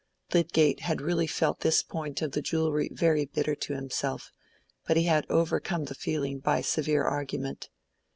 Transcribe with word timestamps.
Lydgate 0.33 0.79
had 0.79 0.99
really 0.99 1.27
felt 1.27 1.59
this 1.59 1.83
point 1.83 2.23
of 2.23 2.31
the 2.31 2.41
jewellery 2.41 2.89
very 2.91 3.25
bitter 3.27 3.53
to 3.53 3.75
himself; 3.75 4.31
but 4.87 4.97
he 4.97 5.03
had 5.03 5.27
overcome 5.29 5.83
the 5.85 5.93
feeling 5.93 6.39
by 6.39 6.59
severe 6.61 7.03
argument. 7.03 7.69